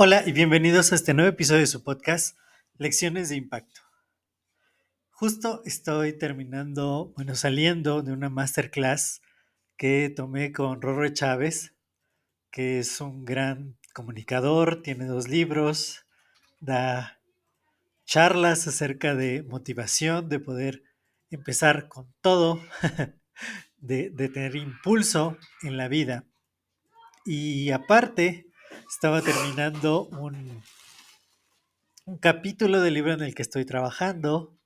[0.00, 2.38] Hola y bienvenidos a este nuevo episodio de su podcast
[2.76, 3.80] Lecciones de Impacto.
[5.10, 9.22] Justo estoy terminando, bueno, saliendo de una masterclass
[9.76, 11.74] que tomé con Rorro Chávez,
[12.52, 16.06] que es un gran comunicador, tiene dos libros,
[16.60, 17.20] da
[18.04, 20.84] charlas acerca de motivación, de poder
[21.28, 22.62] empezar con todo,
[23.78, 26.24] de, de tener impulso en la vida.
[27.24, 28.47] Y aparte,
[28.88, 30.62] estaba terminando un,
[32.20, 34.58] capítulo del libro en el que estoy trabajando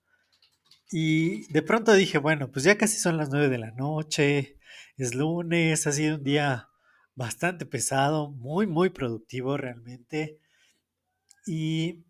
[0.92, 4.59] y de pronto dije, bueno, pues ya casi son las nueve de la noche,
[4.97, 6.69] es lunes, ha sido un día
[7.17, 10.39] bastante pesado, muy, muy productivo realmente.
[11.47, 12.05] Y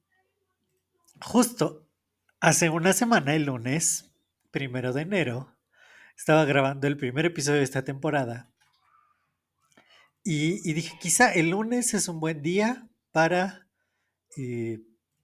[1.22, 1.88] justo
[2.40, 4.12] hace una semana, el lunes,
[4.50, 5.56] primero de enero,
[6.14, 8.51] estaba grabando el primer episodio de esta temporada
[10.24, 13.68] y, dije, quizá el lunes es un buen día para
[14.36, 14.80] eh,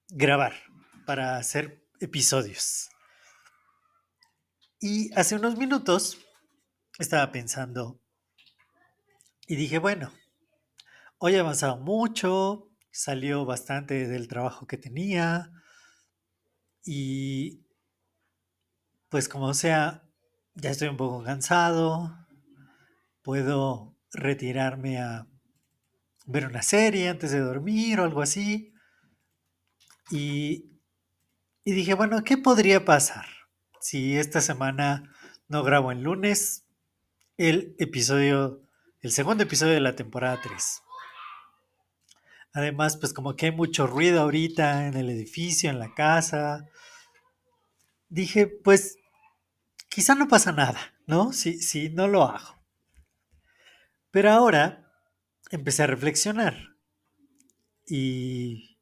[0.09, 0.55] grabar,
[1.07, 2.89] para hacer episodios.
[4.81, 6.19] Y hace unos minutos
[6.99, 8.01] estaba pensando
[9.47, 10.13] y dije, bueno,
[11.19, 15.53] hoy ha avanzado mucho, salió bastante del trabajo que tenía
[16.85, 17.65] y
[19.09, 20.09] pues como sea,
[20.55, 22.27] ya estoy un poco cansado,
[23.23, 25.27] puedo retirarme a
[26.27, 28.75] ver una serie antes de dormir o algo así.
[30.11, 30.81] Y,
[31.65, 33.27] y dije, bueno, ¿qué podría pasar
[33.81, 35.15] si esta semana
[35.49, 36.65] no grabo el lunes
[37.37, 38.63] el episodio,
[39.01, 40.83] el segundo episodio de la temporada 3?
[42.53, 46.67] Además, pues como que hay mucho ruido ahorita en el edificio, en la casa.
[48.09, 48.97] Dije, pues
[49.89, 51.33] quizá no pasa nada, ¿no?
[51.33, 52.58] Si, si no lo hago.
[54.11, 54.91] Pero ahora
[55.51, 56.79] empecé a reflexionar
[57.87, 58.79] y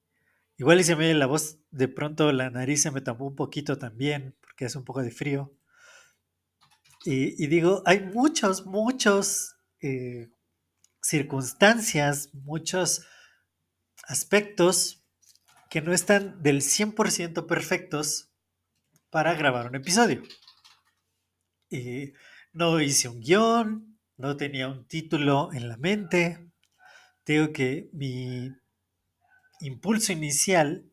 [0.56, 3.78] igual y se me la voz, de pronto la nariz se me tapó un poquito
[3.78, 5.52] también porque hace un poco de frío.
[7.04, 10.28] Y, digo, hay muchos, muchos eh,
[11.00, 13.06] circunstancias, muchos
[14.08, 15.06] aspectos
[15.70, 18.32] que no están del 100% perfectos
[19.10, 20.24] para grabar un episodio.
[21.70, 22.12] Y
[22.52, 26.50] no hice un guion, no tenía un título en la mente.
[27.24, 28.50] Digo que mi
[29.60, 30.90] impulso inicial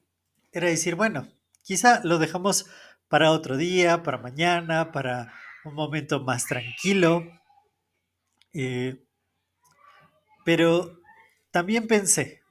[0.51, 1.27] era decir, bueno,
[1.61, 2.65] quizá lo dejamos
[3.07, 5.33] para otro día, para mañana, para
[5.65, 7.23] un momento más tranquilo.
[8.53, 9.03] Eh,
[10.45, 10.99] pero
[11.51, 12.41] también pensé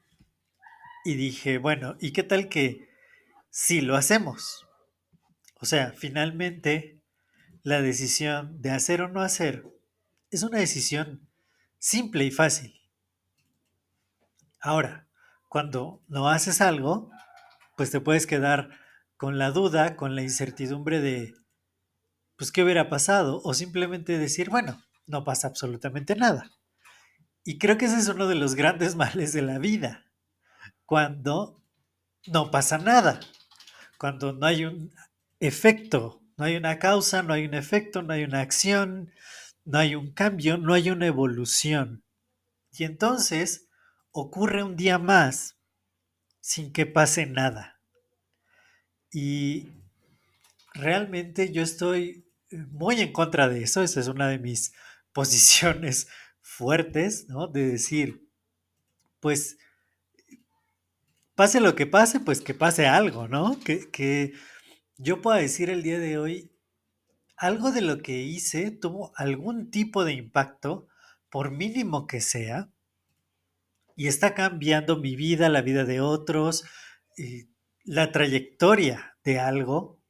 [1.05, 2.89] y dije, bueno, ¿y qué tal que
[3.51, 4.67] si lo hacemos?
[5.61, 7.03] O sea, finalmente
[7.63, 9.65] la decisión de hacer o no hacer
[10.33, 11.29] es una decisión
[11.79, 12.81] simple y fácil.
[14.61, 15.07] Ahora,
[15.49, 17.11] cuando no haces algo,
[17.77, 18.71] pues te puedes quedar
[19.19, 21.35] con la duda, con la incertidumbre de,
[22.37, 23.43] pues, ¿qué hubiera pasado?
[23.45, 26.51] O simplemente decir, bueno, no pasa absolutamente nada.
[27.45, 30.07] Y creo que ese es uno de los grandes males de la vida,
[30.87, 31.63] cuando
[32.27, 33.21] no pasa nada,
[33.99, 34.95] cuando no hay un
[35.41, 39.13] efecto, no hay una causa, no hay un efecto, no hay una acción,
[39.65, 42.05] no hay un cambio, no hay una evolución.
[42.73, 43.69] Y entonces
[44.11, 45.59] ocurre un día más
[46.41, 47.81] sin que pase nada.
[49.13, 49.69] Y
[50.75, 53.83] realmente yo estoy eh, muy en contra de eso.
[53.83, 54.73] Esa es una de mis
[55.13, 56.09] posiciones
[56.41, 57.47] fuertes, ¿no?
[57.47, 58.29] De decir,
[59.21, 59.59] pues,
[61.35, 63.59] pase lo que pase, pues que pase algo, ¿no?
[63.61, 64.33] Que, que
[64.97, 66.52] yo pueda decir el día de hoy,
[67.43, 70.87] algo de lo que hice tuvo algún tipo de impacto,
[71.29, 72.71] por mínimo que sea,
[73.97, 76.65] y está cambiando mi vida, la vida de otros,
[77.83, 80.01] la trayectoria de algo.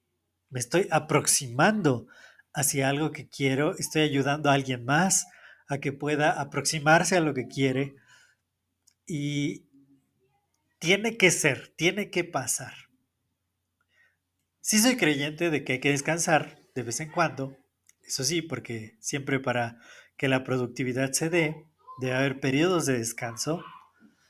[0.50, 2.06] Me estoy aproximando
[2.52, 5.26] hacia algo que quiero, estoy ayudando a alguien más
[5.68, 7.94] a que pueda aproximarse a lo que quiere
[9.06, 9.70] y
[10.78, 12.74] tiene que ser, tiene que pasar.
[14.60, 17.56] Sí soy creyente de que hay que descansar, de vez en cuando,
[18.04, 19.78] eso sí, porque siempre para
[20.16, 21.66] que la productividad se dé,
[22.00, 23.64] debe haber periodos de descanso.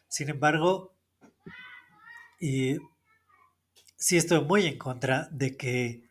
[0.09, 0.95] Sin embargo,
[2.41, 2.79] y
[3.97, 6.09] sí estoy muy en contra de que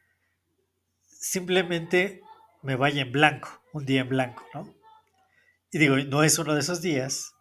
[1.07, 2.21] simplemente
[2.63, 4.73] me vaya en blanco, un día en blanco, ¿no?
[5.71, 7.33] Y digo, no es uno de esos días,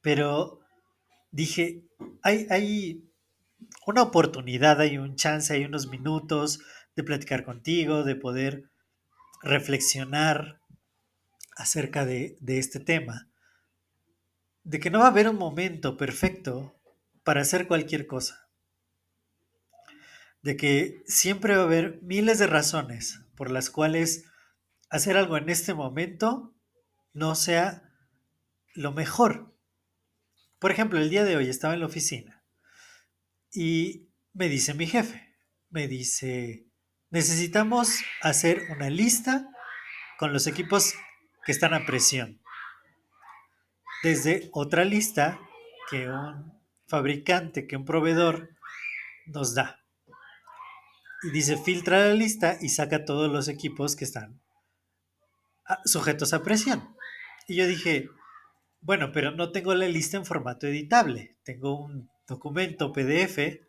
[0.00, 0.60] pero
[1.30, 1.84] dije,
[2.22, 3.10] hay, hay
[3.86, 6.60] una oportunidad, hay un chance, hay unos minutos
[6.96, 8.70] de platicar contigo, de poder
[9.42, 10.60] reflexionar
[11.56, 13.28] acerca de, este tema,
[14.64, 16.74] de que no va a haber un momento perfecto
[17.22, 18.48] para hacer cualquier cosa,
[20.42, 24.24] de que siempre va a haber miles de razones por las cuales
[24.90, 26.54] hacer algo en este momento
[27.12, 27.90] no sea
[28.74, 29.54] lo mejor.
[30.58, 32.44] Por ejemplo, el día de hoy estaba en la oficina
[33.52, 35.36] y me dice mi jefe,
[35.70, 36.66] me dice,
[37.10, 39.48] necesitamos hacer una lista
[40.18, 40.94] con los equipos
[41.44, 42.40] que están a presión.
[44.02, 45.40] Desde otra lista
[45.90, 46.52] que un
[46.86, 48.50] fabricante, que un proveedor
[49.26, 49.82] nos da.
[51.22, 54.40] Y dice, filtra la lista y saca todos los equipos que están
[55.84, 56.96] sujetos a presión.
[57.48, 58.08] Y yo dije,
[58.80, 61.36] bueno, pero no tengo la lista en formato editable.
[61.42, 63.60] Tengo un documento PDF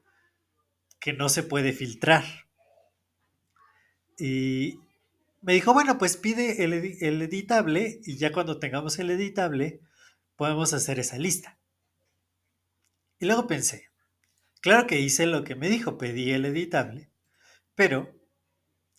[0.99, 2.23] que no se puede filtrar.
[4.17, 4.79] Y
[5.41, 9.81] me dijo, bueno, pues pide el, el, editable y ya cuando tengamos el editable
[10.35, 11.57] podemos hacer esa lista.
[13.19, 13.89] Y luego pensé,
[14.61, 17.09] claro que hice lo que me dijo, pedí el editable,
[17.75, 18.15] pero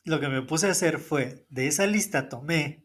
[0.05, 2.85] lo que me puse a hacer fue, de esa lista tomé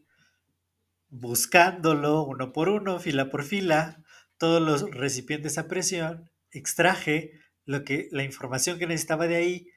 [1.08, 4.02] buscándolo uno por uno, fila por fila,
[4.36, 9.68] todos los recipientes a presión, extraje lo que, la información que necesitaba de ahí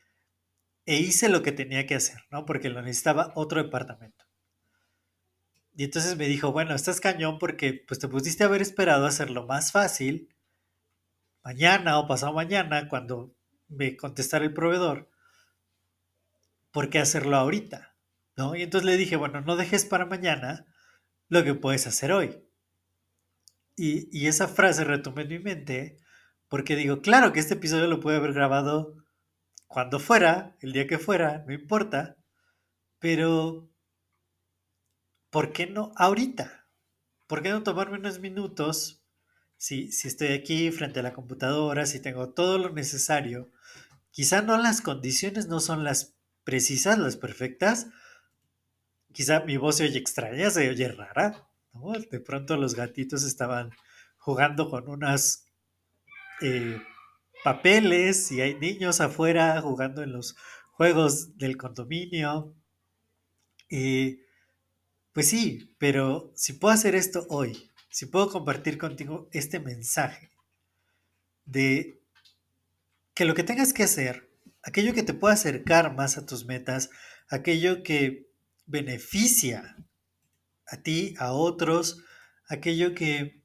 [0.87, 2.45] e hice lo que tenía que hacer, ¿no?
[2.45, 4.25] Porque lo necesitaba otro departamento.
[5.75, 9.45] Y entonces me dijo, bueno, estás cañón porque pues te pusiste a haber esperado hacerlo
[9.45, 10.33] más fácil
[11.43, 13.35] mañana o pasado mañana cuando
[13.67, 15.11] me contestara el proveedor.
[16.71, 17.95] ¿Por qué hacerlo ahorita?
[18.35, 18.55] ¿No?
[18.55, 20.65] Y entonces le dije, bueno, no dejes para mañana
[21.29, 22.43] lo que puedes hacer hoy.
[23.75, 25.99] Y, esa frase retomé en mi mente
[26.47, 28.95] porque digo, claro que este episodio lo puede haber grabado
[29.67, 32.17] cuando fuera, el día que fuera, no importa,
[32.99, 33.69] pero
[35.29, 36.65] ¿por qué no ahorita?
[37.27, 39.03] ¿Por qué no tomarme unos minutos
[39.57, 43.51] si, si estoy aquí frente a la computadora, si tengo todo lo necesario?
[44.11, 47.87] Quizá no las condiciones no son las precisas, las perfectas,
[49.11, 51.49] quizá mi voz se oye extraña, se oye rara.
[52.09, 53.71] De pronto los gatitos estaban
[54.17, 55.45] jugando con unas
[56.41, 56.81] eh,
[57.47, 60.35] papeles y hay niños afuera jugando en los
[60.73, 62.53] juegos del condominio.
[63.69, 64.19] Y
[65.13, 70.29] pues sí, pero si puedo hacer esto hoy, si puedo compartir contigo este mensaje
[71.45, 72.01] de
[73.13, 74.29] que lo que tengas que hacer,
[74.61, 76.89] aquello que te pueda acercar más a tus metas,
[77.29, 78.29] aquello que
[78.65, 79.77] beneficia
[80.67, 82.03] a ti, a otros,
[82.49, 83.41] aquello que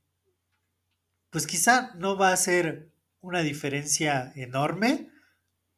[1.31, 2.92] pues quizá no va a ser
[3.22, 5.08] una diferencia enorme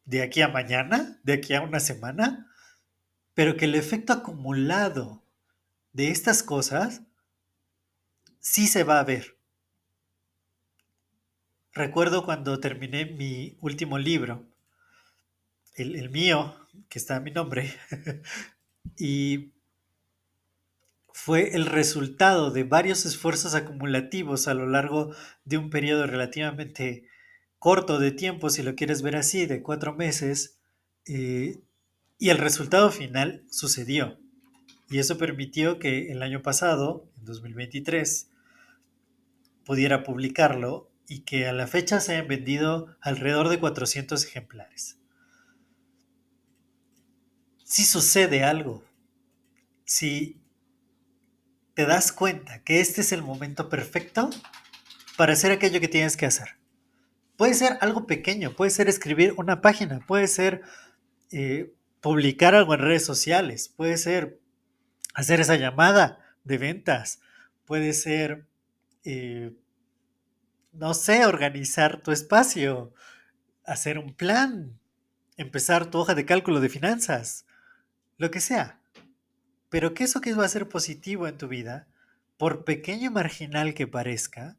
[0.05, 2.51] de aquí a mañana, de aquí a una semana,
[3.35, 5.23] pero que el efecto acumulado
[5.93, 7.03] de estas cosas
[8.41, 9.39] sí se va a ver.
[11.73, 14.47] Recuerdo cuando terminé mi último libro,
[15.75, 16.57] el, mío,
[16.89, 17.75] que está a mi nombre,
[18.97, 19.53] y
[21.13, 27.09] fue el resultado de varios esfuerzos acumulativos a lo largo de un periodo relativamente
[27.65, 30.59] corto de tiempo, si lo quieres ver así, de cuatro meses,
[31.07, 31.63] eh,
[32.19, 34.19] y el resultado final sucedió.
[34.91, 38.29] Y eso permitió que el año pasado, en 2023,
[39.65, 44.99] pudiera publicarlo y que a la fecha se hayan vendido alrededor de 400 ejemplares
[47.75, 48.85] si sucede algo,
[49.85, 50.41] si
[51.75, 54.31] te das cuenta que este es el momento perfecto
[55.17, 56.51] para hacer aquello que tienes que hacer.
[57.37, 60.63] Puede ser algo pequeño, puede ser escribir una página, puede ser
[61.33, 64.39] eh, publicar algo en redes sociales, puede ser
[65.15, 67.21] hacer esa llamada de ventas,
[67.65, 68.47] puede ser,
[69.05, 69.53] eh,
[70.73, 72.93] no sé, organizar tu espacio,
[73.65, 74.79] hacer un plan,
[75.37, 77.47] empezar tu hoja de cálculo de finanzas,
[78.19, 78.81] lo que sea.
[79.71, 81.89] Pero que eso que va a ser positivo en tu vida,
[82.37, 84.57] por pequeño y marginal que parezca,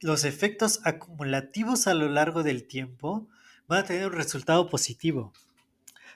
[0.00, 3.28] los efectos acumulativos a lo largo del tiempo
[3.66, 5.32] van a tener un resultado positivo.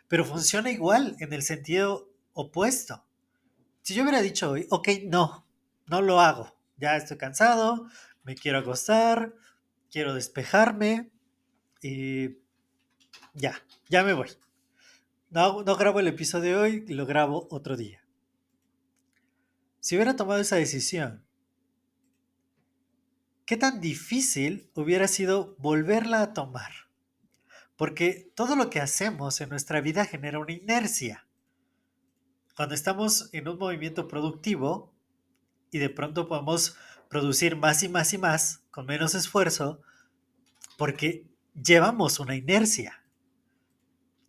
[0.08, 3.04] Pero funciona igual en el sentido opuesto.
[3.82, 5.46] si yo hubiera dicho hoy, ok, no,
[5.86, 7.86] no lo hago, ya estoy cansado,
[8.22, 9.34] me quiero acostar,
[9.90, 11.10] quiero despejarme
[11.82, 12.38] y
[13.34, 14.28] ya, ya me voy.
[15.30, 18.04] No, no grabo el episodio de hoy, lo grabo otro día.
[19.80, 21.24] Si hubiera tomado esa decisión,
[23.46, 26.72] ¿qué tan difícil hubiera sido volverla a tomar?
[27.76, 31.26] Porque todo lo que hacemos en nuestra vida genera una inercia.
[32.54, 34.94] Cuando estamos en un movimiento productivo
[35.70, 36.76] y de pronto podemos
[37.08, 39.82] producir más y más y más con menos esfuerzo,
[40.76, 43.04] porque llevamos una inercia,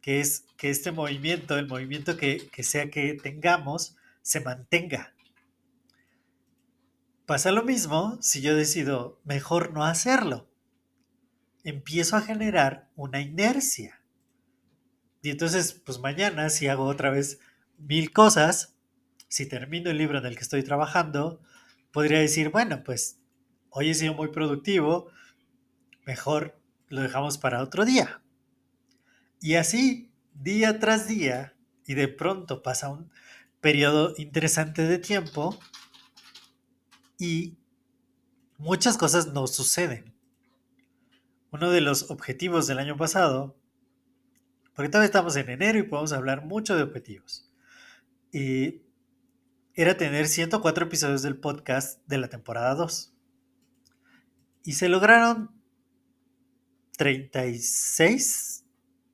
[0.02, 5.14] que es que este movimiento, el movimiento que, que sea que tengamos, se mantenga.
[7.26, 10.50] Pasa lo mismo si yo decido mejor no hacerlo.
[11.64, 14.02] Empiezo a generar una inercia.
[15.22, 17.40] Y entonces, pues mañana, si hago otra vez
[17.78, 18.76] mil cosas,
[19.30, 21.42] si termino el libro en el que estoy trabajando,
[21.94, 23.22] podría decir, bueno, pues
[23.70, 25.10] hoy he sido muy productivo,
[26.06, 28.22] mejor lo dejamos para otro día.
[29.40, 31.56] Y así, día tras día,
[31.88, 33.10] y de pronto pasa un
[33.62, 35.58] periodo interesante de tiempo
[37.24, 37.58] y
[38.58, 40.14] muchas cosas no suceden.
[41.52, 43.56] Uno de los objetivos del año pasado,
[44.76, 47.50] porque todavía estamos en enero y podemos hablar mucho de objetivos,
[48.34, 48.82] y
[49.74, 53.14] era tener 104 episodios del podcast de la temporada 2.
[54.66, 55.50] Y se lograron
[56.98, 58.66] 36,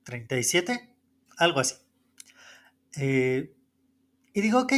[0.02, 0.96] 37,
[1.36, 1.76] algo así.
[2.96, 3.54] Eh,
[4.32, 4.72] y digo, ok,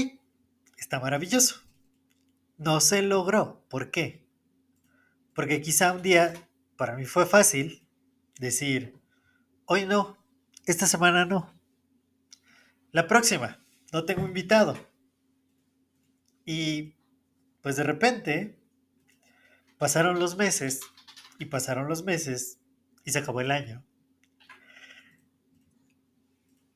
[0.77, 1.62] está maravilloso.
[2.63, 3.67] No se logró.
[3.69, 4.25] ¿Por qué?
[5.35, 6.33] Porque quizá un día
[6.77, 7.89] para mí fue fácil
[8.39, 9.01] decir,
[9.67, 10.17] hoy no,
[10.67, 11.53] esta semana no.
[12.93, 14.77] La próxima, no tengo invitado.
[16.45, 16.95] Y
[17.63, 18.61] pues de repente
[19.77, 20.83] pasaron los meses
[21.41, 22.61] y pasaron los meses
[23.05, 23.85] y se acabó el año.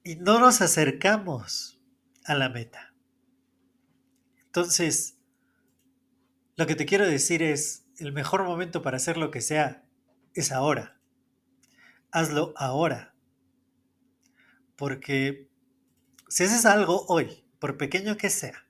[0.03, 1.81] Y no nos acercamos
[2.25, 2.93] a la meta.
[4.47, 5.16] Entonces,
[6.57, 9.85] lo que te quiero decir es, el mejor momento para hacer lo que sea
[10.35, 10.99] es ahora.
[12.11, 13.15] Hazlo ahora.
[14.77, 15.49] Porque
[16.29, 18.67] si haces algo hoy, por pequeño que sea,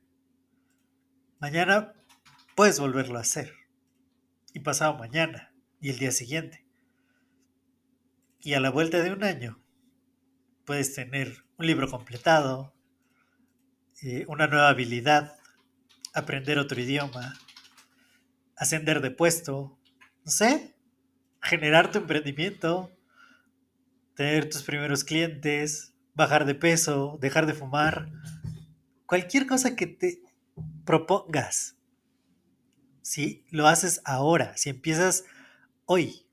[1.38, 1.94] mañana
[2.54, 3.52] puedes volverlo a hacer.
[4.52, 6.64] Y pasado mañana y el día siguiente.
[8.40, 9.60] Y a la vuelta de un año
[10.64, 12.74] puedes tener un libro completado,
[14.02, 15.36] eh, una nueva habilidad,
[16.14, 17.34] aprender otro idioma,
[18.56, 19.78] ascender de puesto,
[20.24, 20.74] no sé,
[21.42, 22.90] generar tu emprendimiento,
[24.14, 28.10] tener tus primeros clientes, bajar de peso, dejar de fumar,
[29.04, 30.22] cualquier cosa que te
[30.84, 31.76] propongas.
[33.02, 35.24] Si lo haces ahora, si empiezas
[35.84, 36.26] hoy,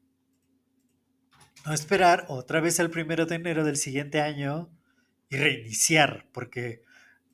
[1.66, 4.70] no esperar otra vez el primero de enero del siguiente año
[5.30, 6.84] y reiniciar, porque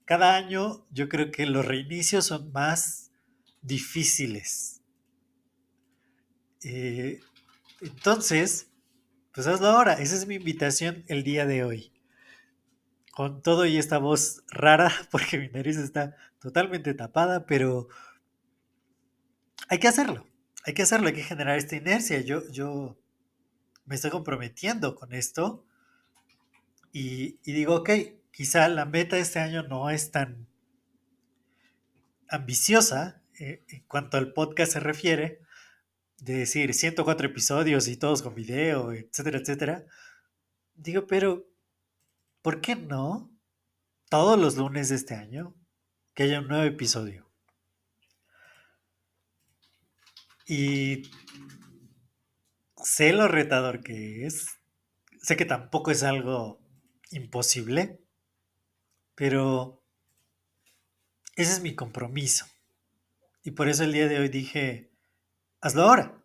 [0.06, 3.12] cada año yo creo que los reinicios son más
[3.62, 4.79] difíciles.
[6.64, 7.22] Eh,
[7.82, 8.70] entonces,
[9.34, 9.94] pues hazlo ahora.
[9.94, 11.94] Esa es mi invitación el día de hoy.
[13.12, 17.88] Con todo y esta voz rara, porque mi nariz está totalmente tapada, pero
[19.68, 20.28] hay que hacerlo.
[20.66, 22.22] Hay que hacerlo, hay que generar esta inercia.
[22.22, 22.98] Yo, yo
[23.86, 25.66] me estoy comprometiendo con esto
[26.92, 27.90] y, digo, ok,
[28.32, 30.48] quizá la meta de este año no es tan
[32.30, 35.42] ambiciosa eh, en cuanto al podcast se refiere,
[36.20, 39.86] de decir 104 episodios y todos con video, etcétera, etcétera.
[40.76, 41.48] Digo, pero,
[42.42, 43.32] ¿por qué no
[44.10, 45.56] todos los lunes de este año
[46.14, 47.30] que haya un nuevo episodio?
[50.46, 51.04] Y
[52.84, 54.48] sé lo retador que es.
[55.22, 56.60] Sé que tampoco es algo
[57.12, 58.02] imposible,
[59.16, 59.84] pero
[61.36, 62.46] ese es mi compromiso.
[63.44, 64.89] Y por eso el día de hoy dije,
[65.62, 66.24] hazlo ahora.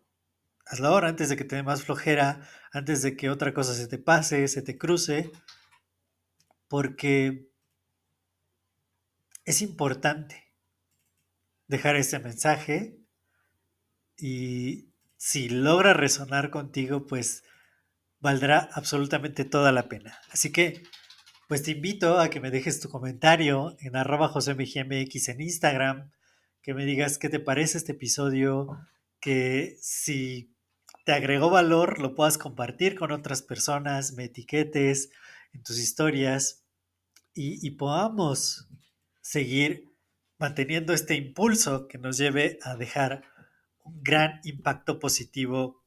[0.65, 3.87] Hazlo ahora antes de que te dé más flojera, antes de que otra cosa se
[3.87, 5.31] te pase, se te cruce,
[6.67, 7.51] porque
[9.45, 10.53] es importante
[11.67, 12.99] dejar este mensaje
[14.17, 17.43] y si logra resonar contigo, pues
[18.19, 20.19] valdrá absolutamente toda la pena.
[20.31, 20.83] Así que,
[21.47, 26.11] pues te invito a que me dejes tu comentario en arroba josemgmx en Instagram,
[26.63, 28.79] que me digas qué te parece este episodio,
[29.25, 30.55] que si
[31.03, 35.09] te agregó valor lo puedas compartir con otras personas, me etiquetes
[35.51, 36.63] en tus historias
[37.33, 38.69] y, y podamos
[39.21, 39.95] seguir
[40.37, 43.23] manteniendo este impulso que nos lleve a dejar
[43.83, 45.83] un gran impacto positivo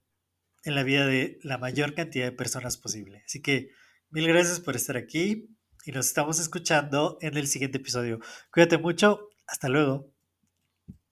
[0.64, 3.22] en la vida de la mayor cantidad de personas posible.
[3.24, 3.70] Así que
[4.10, 8.18] mil gracias por estar aquí y nos estamos escuchando en el siguiente episodio.
[8.52, 10.17] Cuídate mucho, hasta luego.